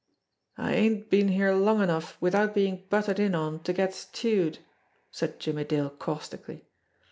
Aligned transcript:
"I 0.57 0.73
ain't 0.73 1.11
been 1.11 1.27
here 1.27 1.53
long 1.53 1.79
enough, 1.83 2.17
without 2.19 2.55
being 2.55 2.85
butted 2.89 3.19
in 3.19 3.35
on, 3.35 3.59
to 3.61 3.71
get 3.71 3.93
stewed," 3.93 4.57
said 5.11 5.39
Jimmie 5.39 5.63
Dale 5.63 5.91
caustically. 5.91 6.65